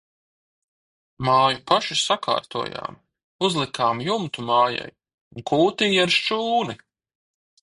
[1.27, 2.97] Māju paši sakārtojām,
[3.49, 6.79] uzlikām jumtu mājai un kūtij ar šķūni.